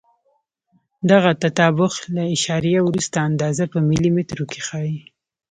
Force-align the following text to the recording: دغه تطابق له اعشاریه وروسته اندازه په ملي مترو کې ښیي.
دغه 1.11 1.31
تطابق 1.43 1.93
له 2.13 2.21
اعشاریه 2.31 2.79
وروسته 2.83 3.17
اندازه 3.29 3.63
په 3.73 3.77
ملي 3.89 4.09
مترو 4.15 4.45
کې 4.51 4.59
ښیي. 4.67 4.97